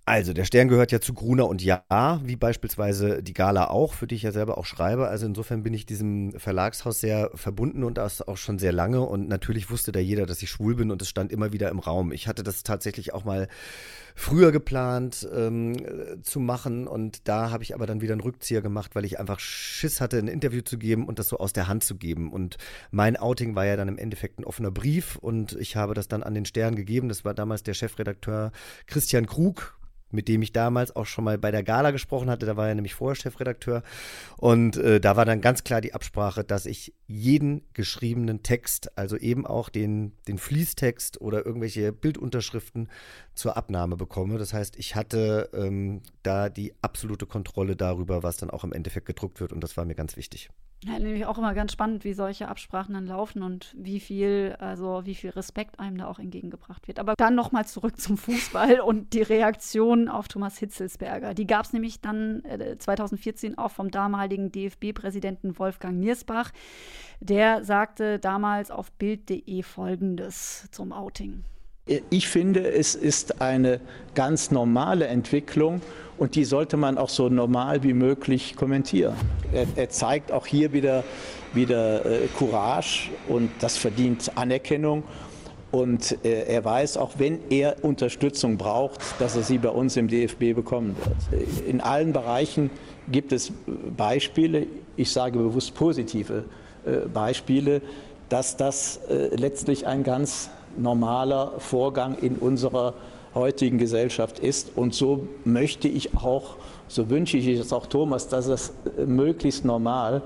[0.03, 1.83] Also, der Stern gehört ja zu Gruner und Ja,
[2.23, 5.07] wie beispielsweise die Gala auch, für die ich ja selber auch schreibe.
[5.07, 9.01] Also insofern bin ich diesem Verlagshaus sehr verbunden und das auch schon sehr lange.
[9.01, 11.77] Und natürlich wusste da jeder, dass ich schwul bin und es stand immer wieder im
[11.77, 12.11] Raum.
[12.11, 13.47] Ich hatte das tatsächlich auch mal
[14.15, 15.77] früher geplant ähm,
[16.23, 19.39] zu machen und da habe ich aber dann wieder einen Rückzieher gemacht, weil ich einfach
[19.39, 22.31] Schiss hatte, ein Interview zu geben und das so aus der Hand zu geben.
[22.31, 22.57] Und
[22.89, 26.23] mein Outing war ja dann im Endeffekt ein offener Brief und ich habe das dann
[26.23, 27.07] an den Stern gegeben.
[27.07, 28.51] Das war damals der Chefredakteur
[28.87, 29.77] Christian Krug,
[30.11, 32.45] mit dem ich damals auch schon mal bei der Gala gesprochen hatte.
[32.45, 33.83] Da war er nämlich vorher Chefredakteur.
[34.37, 39.17] Und äh, da war dann ganz klar die Absprache, dass ich jeden geschriebenen Text, also
[39.17, 42.89] eben auch den, den Fließtext oder irgendwelche Bildunterschriften
[43.33, 44.37] zur Abnahme bekomme.
[44.37, 49.07] Das heißt, ich hatte ähm, da die absolute Kontrolle darüber, was dann auch im Endeffekt
[49.07, 49.53] gedruckt wird.
[49.53, 50.49] Und das war mir ganz wichtig.
[50.83, 55.01] Ja, nämlich auch immer ganz spannend, wie solche Absprachen dann laufen und wie viel, also
[55.05, 56.97] wie viel Respekt einem da auch entgegengebracht wird.
[56.97, 61.33] Aber dann nochmal zurück zum Fußball und die Reaktion auf Thomas Hitzelsberger.
[61.33, 66.51] Die gab es nämlich dann äh, 2014 auch vom damaligen DFB-Präsidenten Wolfgang Niersbach.
[67.19, 71.43] Der sagte damals auf Bild.de folgendes zum Outing.
[72.09, 73.81] Ich finde, es ist eine
[74.13, 75.81] ganz normale Entwicklung
[76.17, 79.15] und die sollte man auch so normal wie möglich kommentieren.
[79.51, 81.03] Er, er zeigt auch hier wieder,
[81.53, 85.03] wieder äh, Courage und das verdient Anerkennung.
[85.71, 90.07] Und äh, er weiß, auch wenn er Unterstützung braucht, dass er sie bei uns im
[90.07, 91.43] DFB bekommen wird.
[91.65, 92.69] In allen Bereichen
[93.09, 93.53] gibt es
[93.95, 96.43] Beispiele, ich sage bewusst positive
[96.85, 97.81] äh, Beispiele,
[98.27, 102.93] dass das äh, letztlich ein ganz normaler Vorgang in unserer
[103.33, 104.71] heutigen Gesellschaft ist.
[104.75, 106.57] Und so möchte ich auch
[106.91, 108.73] so wünsche ich es auch Thomas, dass es
[109.05, 110.23] möglichst normal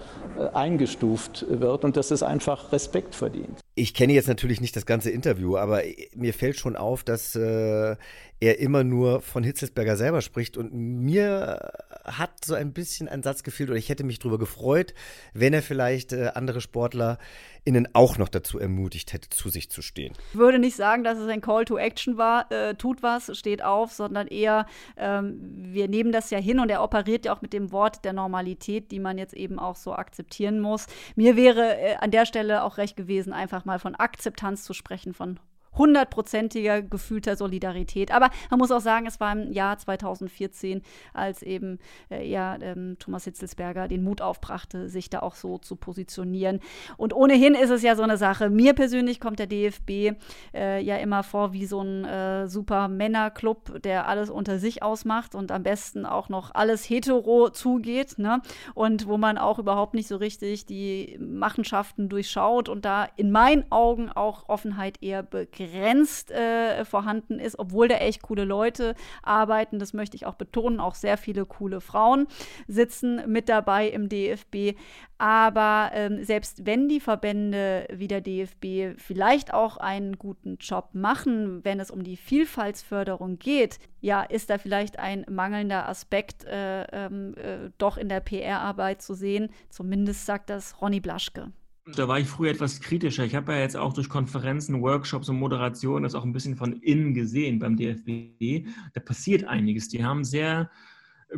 [0.55, 3.64] eingestuft wird und dass es einfach Respekt verdient.
[3.78, 5.82] Ich kenne jetzt natürlich nicht das ganze Interview, aber
[6.16, 7.98] mir fällt schon auf, dass äh,
[8.40, 11.74] er immer nur von Hitzelsberger selber spricht und mir
[12.06, 14.94] hat so ein bisschen ein Satz gefehlt oder ich hätte mich darüber gefreut,
[15.34, 17.18] wenn er vielleicht äh, andere Sportler
[17.65, 20.13] innen auch noch dazu ermutigt hätte, zu sich zu stehen.
[20.32, 23.63] Ich würde nicht sagen, dass es ein Call to Action war, äh, tut was, steht
[23.63, 27.54] auf, sondern eher, ähm, wir nehmen das ja hin und er operiert ja auch mit
[27.54, 30.86] dem Wort der Normalität, die man jetzt eben auch so akzeptieren muss.
[31.15, 35.13] Mir wäre äh, an der Stelle auch recht gewesen, einfach mal von Akzeptanz zu sprechen,
[35.13, 35.39] von
[35.78, 38.12] hundertprozentiger gefühlter Solidarität.
[38.12, 40.82] Aber man muss auch sagen, es war im Jahr 2014,
[41.14, 45.76] als eben äh, ja, ähm, Thomas Hitzelsberger den Mut aufbrachte, sich da auch so zu
[45.76, 46.60] positionieren.
[46.98, 48.50] Und ohnehin ist es ja so eine Sache.
[48.50, 50.18] Mir persönlich kommt der DFB
[50.54, 55.36] äh, ja immer vor wie so ein äh, super Männerclub, der alles unter sich ausmacht
[55.36, 58.18] und am besten auch noch alles hetero zugeht.
[58.18, 58.42] Ne?
[58.74, 63.72] Und wo man auch überhaupt nicht so richtig die Machenschaften durchschaut und da in meinen
[63.72, 69.80] Augen auch Offenheit eher begrenzt begrenzt äh, vorhanden ist, obwohl da echt coole Leute arbeiten.
[69.80, 70.80] Das möchte ich auch betonen.
[70.80, 72.28] Auch sehr viele coole Frauen
[72.67, 74.78] sitzen mit dabei im DFB.
[75.17, 81.63] Aber ähm, selbst wenn die Verbände wie der DFB vielleicht auch einen guten Job machen,
[81.63, 87.36] wenn es um die Vielfaltsförderung geht, ja, ist da vielleicht ein mangelnder Aspekt äh, ähm,
[87.38, 89.49] äh, doch in der PR-Arbeit zu sehen.
[89.69, 91.51] Zumindest sagt das Ronny Blaschke.
[91.93, 93.26] Da war ich früher etwas kritischer.
[93.26, 96.74] Ich habe ja jetzt auch durch Konferenzen, Workshops und Moderation das auch ein bisschen von
[96.82, 98.67] innen gesehen beim DFB.
[98.93, 99.88] Da passiert einiges.
[99.89, 100.71] Die haben sehr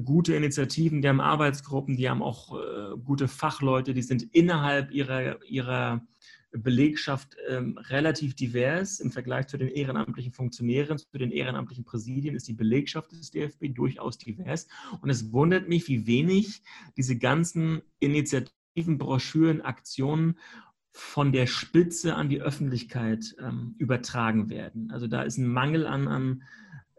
[0.06, 5.44] gute Initiativen, die haben Arbeitsgruppen, die haben auch äh, gute Fachleute, die sind innerhalb ihrer,
[5.44, 6.06] ihrer
[6.52, 12.48] Belegschaft ähm, relativ divers im Vergleich zu den ehrenamtlichen Funktionären, zu den ehrenamtlichen Präsidien ist
[12.48, 14.68] die Belegschaft des DFB durchaus divers.
[15.02, 16.62] Und es wundert mich, wie wenig
[16.96, 20.38] diese ganzen Initiativen Broschüren, Aktionen
[20.92, 24.92] von der Spitze an die Öffentlichkeit ähm, übertragen werden.
[24.92, 26.44] Also da ist ein Mangel an, an,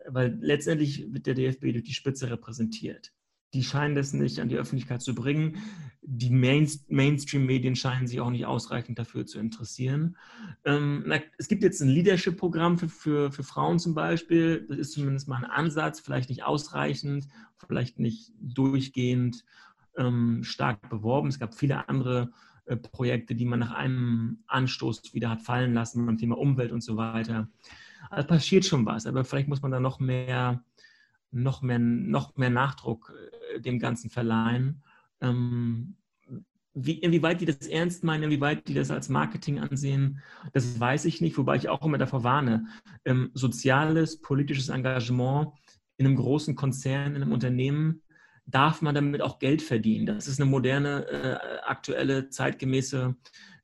[0.06, 3.12] weil letztendlich wird der DFB durch die Spitze repräsentiert.
[3.54, 5.56] Die scheinen das nicht an die Öffentlichkeit zu bringen.
[6.02, 10.16] Die Main Mainstream-Medien scheinen sich auch nicht ausreichend dafür zu interessieren.
[10.64, 14.66] Ähm, na, es gibt jetzt ein Leadership-Programm für, für, für Frauen zum Beispiel.
[14.68, 19.44] Das ist zumindest mal ein Ansatz, vielleicht nicht ausreichend, vielleicht nicht durchgehend
[19.98, 21.28] ähm, stark beworben.
[21.28, 22.30] Es gab viele andere
[22.66, 26.82] äh, Projekte, die man nach einem Anstoß wieder hat fallen lassen beim Thema Umwelt und
[26.82, 27.48] so weiter.
[28.10, 30.64] Also passiert schon was, aber vielleicht muss man da noch mehr,
[31.30, 33.12] noch mehr, noch mehr Nachdruck
[33.54, 34.82] äh, dem Ganzen verleihen.
[35.20, 35.96] Ähm,
[36.74, 40.20] wie, inwieweit die das ernst meinen, inwieweit die das als Marketing ansehen,
[40.52, 42.66] das weiß ich nicht, wobei ich auch immer davor warne.
[43.04, 45.50] Ähm, soziales, politisches Engagement
[45.96, 48.02] in einem großen Konzern, in einem Unternehmen
[48.50, 50.06] darf man damit auch Geld verdienen.
[50.06, 53.14] Das ist eine moderne, äh, aktuelle, zeitgemäße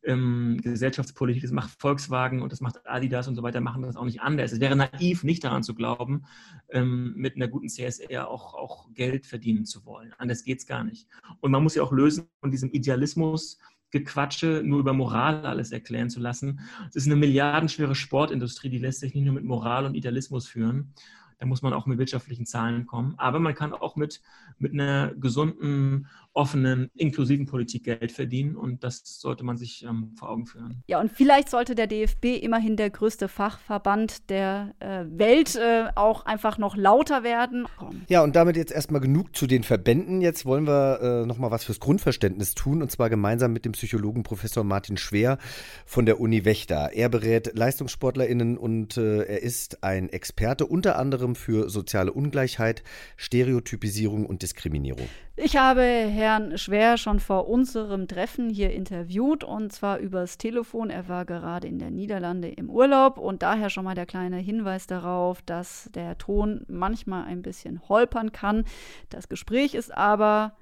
[0.04, 1.42] ähm, Gesellschaftspolitik.
[1.42, 4.52] Das macht Volkswagen und das macht Adidas und so weiter, machen das auch nicht anders.
[4.52, 6.24] Es wäre naiv, nicht daran zu glauben,
[6.70, 10.12] ähm, mit einer guten CSR auch, auch Geld verdienen zu wollen.
[10.18, 11.08] Anders geht es gar nicht.
[11.40, 13.58] Und man muss ja auch lösen von diesem Idealismus,
[13.90, 16.60] Gequatsche nur über Moral alles erklären zu lassen.
[16.88, 20.92] Es ist eine milliardenschwere Sportindustrie, die lässt sich nicht nur mit Moral und Idealismus führen.
[21.38, 23.14] Da muss man auch mit wirtschaftlichen Zahlen kommen.
[23.16, 24.20] Aber man kann auch mit,
[24.58, 28.56] mit einer gesunden, offenen, inklusiven Politik Geld verdienen.
[28.56, 30.82] Und das sollte man sich ähm, vor Augen führen.
[30.86, 36.26] Ja, und vielleicht sollte der DFB immerhin der größte Fachverband der äh, Welt äh, auch
[36.26, 37.66] einfach noch lauter werden.
[38.08, 40.20] Ja, und damit jetzt erstmal genug zu den Verbänden.
[40.20, 42.82] Jetzt wollen wir äh, noch mal was fürs Grundverständnis tun.
[42.82, 45.38] Und zwar gemeinsam mit dem Psychologen Professor Martin Schwer
[45.86, 46.90] von der Uni Wächter.
[46.92, 52.82] Er berät LeistungssportlerInnen und äh, er ist ein Experte unter anderem für soziale Ungleichheit,
[53.16, 55.08] Stereotypisierung und Diskriminierung.
[55.36, 60.90] Ich habe Herrn Schwer schon vor unserem Treffen hier interviewt und zwar übers Telefon.
[60.90, 64.86] Er war gerade in der Niederlande im Urlaub und daher schon mal der kleine Hinweis
[64.86, 68.64] darauf, dass der Ton manchmal ein bisschen holpern kann.
[69.08, 70.56] Das Gespräch ist aber,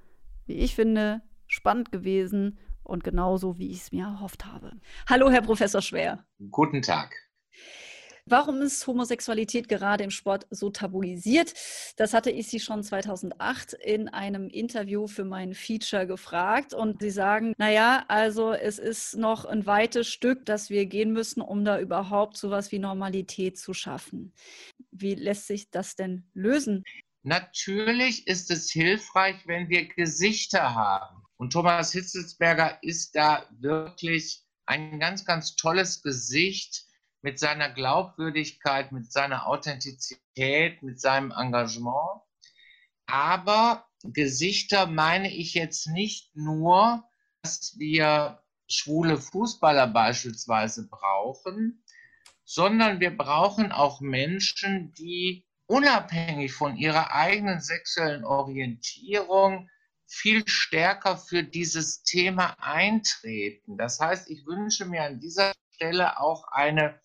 [0.46, 4.72] wie ich finde, spannend gewesen und genauso, wie ich es mir erhofft habe.
[5.08, 6.24] Hallo, Herr Professor Schwer.
[6.50, 7.14] Guten Tag.
[8.26, 11.52] Warum ist Homosexualität gerade im Sport so tabuisiert?
[11.96, 16.72] Das hatte ich Sie schon 2008 in einem Interview für mein Feature gefragt.
[16.72, 21.40] Und Sie sagen, naja, also es ist noch ein weites Stück, das wir gehen müssen,
[21.40, 24.32] um da überhaupt so etwas wie Normalität zu schaffen.
[24.92, 26.84] Wie lässt sich das denn lösen?
[27.24, 31.22] Natürlich ist es hilfreich, wenn wir Gesichter haben.
[31.36, 36.84] Und Thomas Hitzelsberger ist da wirklich ein ganz, ganz tolles Gesicht
[37.22, 42.20] mit seiner Glaubwürdigkeit, mit seiner Authentizität, mit seinem Engagement.
[43.06, 47.04] Aber Gesichter meine ich jetzt nicht nur,
[47.42, 51.84] dass wir schwule Fußballer beispielsweise brauchen,
[52.44, 59.70] sondern wir brauchen auch Menschen, die unabhängig von ihrer eigenen sexuellen Orientierung
[60.06, 63.78] viel stärker für dieses Thema eintreten.
[63.78, 67.00] Das heißt, ich wünsche mir an dieser Stelle auch eine,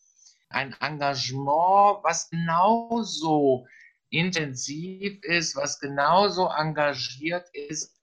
[0.49, 3.65] ein Engagement, was genauso
[4.09, 7.95] intensiv ist, was genauso engagiert ist,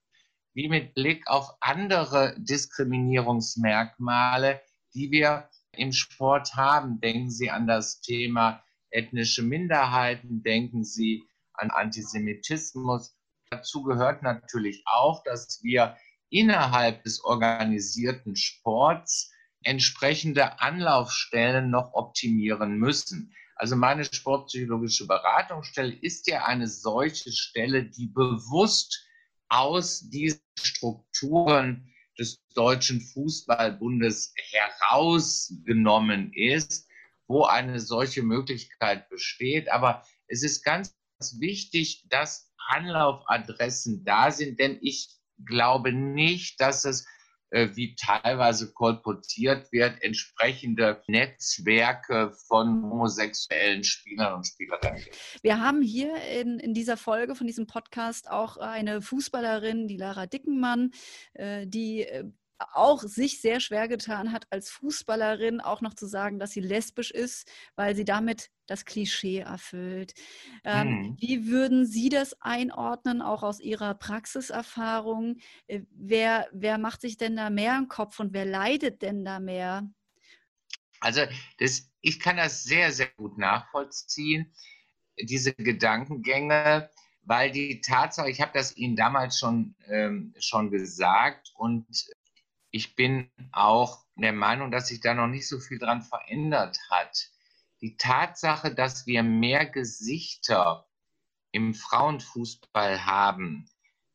[0.52, 4.60] wie mit Blick auf andere Diskriminierungsmerkmale,
[4.94, 7.00] die wir im Sport haben.
[7.00, 13.16] Denken Sie an das Thema ethnische Minderheiten, denken Sie an Antisemitismus.
[13.50, 15.96] Dazu gehört natürlich auch, dass wir
[16.30, 19.33] innerhalb des organisierten Sports
[19.64, 23.34] entsprechende Anlaufstellen noch optimieren müssen.
[23.56, 29.06] Also meine sportpsychologische Beratungsstelle ist ja eine solche Stelle, die bewusst
[29.48, 36.86] aus diesen Strukturen des Deutschen Fußballbundes herausgenommen ist
[37.26, 39.70] wo eine solche Möglichkeit besteht.
[39.70, 40.94] Aber es ist ganz
[41.38, 45.10] wichtig, dass Anlaufadressen da sind, denn ich
[45.44, 47.06] glaube nicht, dass es
[47.54, 55.02] wie teilweise kolportiert wird, entsprechende Netzwerke von homosexuellen Spielern und Spielerinnen.
[55.42, 60.26] Wir haben hier in, in dieser Folge von diesem Podcast auch eine Fußballerin, die Lara
[60.26, 60.90] Dickenmann,
[61.34, 62.24] äh, die äh,
[62.58, 67.10] auch sich sehr schwer getan hat, als Fußballerin auch noch zu sagen, dass sie lesbisch
[67.10, 70.14] ist, weil sie damit das Klischee erfüllt.
[70.64, 71.16] Ähm, mhm.
[71.20, 75.36] Wie würden Sie das einordnen, auch aus Ihrer Praxiserfahrung?
[75.66, 79.40] Äh, wer, wer macht sich denn da mehr im Kopf und wer leidet denn da
[79.40, 79.88] mehr?
[81.00, 81.22] Also
[81.58, 84.54] das, ich kann das sehr, sehr gut nachvollziehen,
[85.20, 86.88] diese Gedankengänge,
[87.22, 91.86] weil die Tatsache, ich habe das Ihnen damals schon, ähm, schon gesagt und
[92.74, 97.30] ich bin auch der Meinung, dass sich da noch nicht so viel dran verändert hat.
[97.80, 100.84] Die Tatsache, dass wir mehr Gesichter
[101.52, 103.70] im Frauenfußball haben,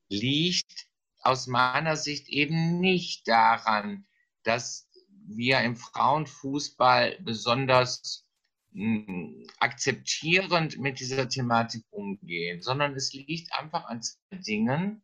[0.10, 0.88] liegt
[1.22, 4.06] aus meiner Sicht eben nicht daran,
[4.44, 8.28] dass wir im Frauenfußball besonders
[8.74, 15.02] hm, akzeptierend mit dieser Thematik umgehen, sondern es liegt einfach an zwei Dingen.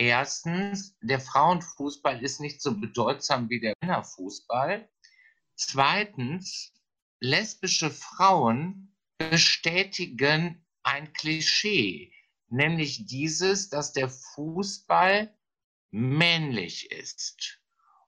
[0.00, 4.88] Erstens, der Frauenfußball ist nicht so bedeutsam wie der Männerfußball.
[5.56, 6.72] Zweitens,
[7.20, 12.14] lesbische Frauen bestätigen ein Klischee,
[12.48, 15.36] nämlich dieses, dass der Fußball
[15.90, 17.60] männlich ist.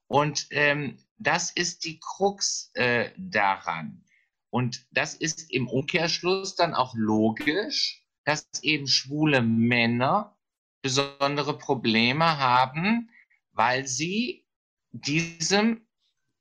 [0.07, 4.03] Und ähm, das ist die Krux äh, daran.
[4.49, 10.39] Und das ist im Umkehrschluss dann auch logisch, dass eben schwule Männer
[10.83, 13.11] besondere Probleme haben,
[13.53, 14.45] weil sie
[14.91, 15.87] diesem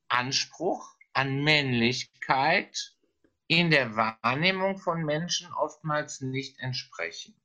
[0.10, 2.96] Anspruch an Männlichkeit
[3.48, 7.36] in der Wahrnehmung von Menschen oftmals nicht entsprechen.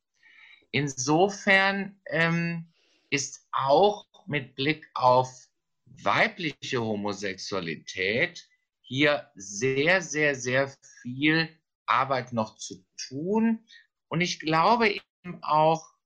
[0.71, 2.71] Insofern ähm,
[3.09, 5.47] ist auch mit Blick auf
[5.85, 8.47] weibliche Homosexualität
[8.81, 11.49] hier sehr, sehr, sehr viel
[11.85, 13.65] Arbeit noch zu tun.
[14.07, 15.96] Und ich glaube eben auch,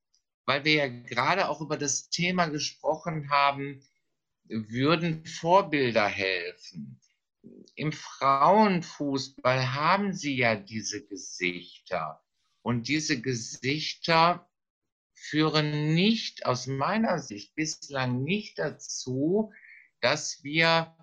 [0.52, 3.82] weil wir ja gerade auch über das Thema gesprochen haben,
[4.44, 7.00] würden Vorbilder helfen.
[7.76, 12.22] Im Frauenfußball haben sie ja diese Gesichter.
[12.64, 14.52] Und diese Gesichter
[15.14, 19.54] führen nicht, aus meiner Sicht, bislang nicht dazu,
[20.02, 20.94] dass wir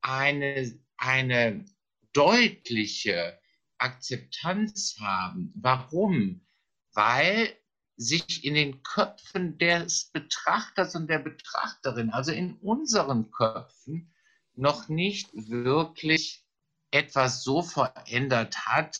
[0.00, 1.66] eine, eine
[2.14, 3.38] deutliche
[3.76, 5.52] Akzeptanz haben.
[5.56, 6.46] Warum?
[6.94, 7.54] Weil
[7.96, 14.12] sich in den Köpfen des Betrachters und der Betrachterin, also in unseren Köpfen,
[14.54, 16.44] noch nicht wirklich
[16.90, 18.98] etwas so verändert hat,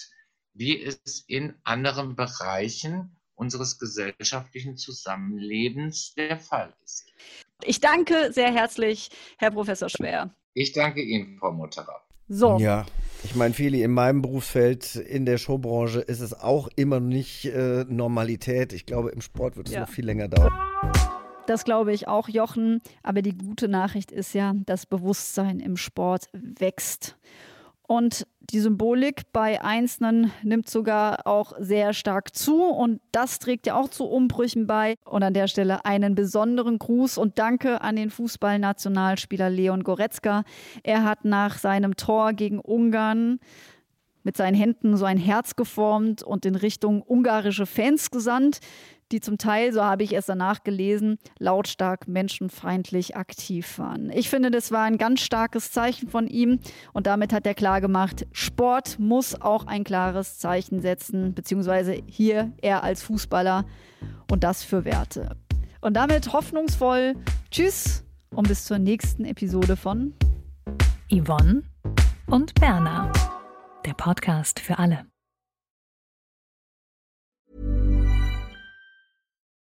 [0.52, 7.12] wie es in anderen Bereichen unseres gesellschaftlichen Zusammenlebens der Fall ist.
[7.62, 10.34] Ich danke sehr herzlich, Herr Professor Schwer.
[10.54, 12.02] Ich danke Ihnen, Frau Mutterer.
[12.28, 12.58] So.
[12.58, 12.86] Ja.
[13.24, 17.84] Ich meine, Feli, in meinem Berufsfeld, in der Showbranche, ist es auch immer nicht äh,
[17.88, 18.72] Normalität.
[18.72, 19.80] Ich glaube, im Sport wird es ja.
[19.80, 20.52] noch viel länger dauern.
[21.46, 22.80] Das glaube ich auch, Jochen.
[23.02, 27.16] Aber die gute Nachricht ist ja, das Bewusstsein im Sport wächst.
[27.86, 33.76] Und die Symbolik bei Einzelnen nimmt sogar auch sehr stark zu und das trägt ja
[33.76, 34.96] auch zu Umbrüchen bei.
[35.04, 40.44] Und an der Stelle einen besonderen Gruß und Danke an den Fußballnationalspieler Leon Goretzka.
[40.82, 43.38] Er hat nach seinem Tor gegen Ungarn
[44.24, 48.60] mit seinen Händen so ein Herz geformt und in Richtung ungarische Fans gesandt
[49.12, 54.10] die zum Teil, so habe ich es danach gelesen, lautstark menschenfeindlich aktiv waren.
[54.10, 56.60] Ich finde, das war ein ganz starkes Zeichen von ihm
[56.92, 62.52] und damit hat er klar gemacht, Sport muss auch ein klares Zeichen setzen, beziehungsweise hier
[62.62, 63.64] er als Fußballer
[64.30, 65.36] und das für Werte.
[65.80, 67.14] Und damit hoffnungsvoll
[67.50, 70.14] Tschüss und bis zur nächsten Episode von
[71.10, 71.62] Yvonne
[72.26, 73.12] und Berna,
[73.84, 75.13] der Podcast für alle.